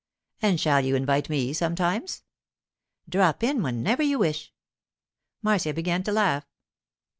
'And 0.41 0.59
shall 0.59 0.83
you 0.83 0.95
invite 0.95 1.29
me 1.29 1.53
sometimes?' 1.53 2.23
'Drop 3.07 3.43
in 3.43 3.61
whenever 3.61 4.01
you 4.01 4.17
wish.' 4.17 4.51
Marcia 5.43 5.75
began 5.75 6.01
to 6.01 6.11
laugh. 6.11 6.47